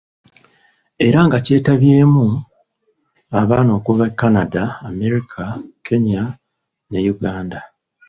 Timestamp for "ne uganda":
6.89-7.59